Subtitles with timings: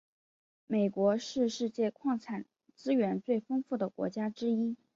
[0.65, 2.43] 美国是世界矿产
[2.75, 4.75] 资源最丰富的国家之一。